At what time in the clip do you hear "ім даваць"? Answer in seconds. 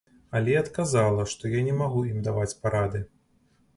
2.13-2.59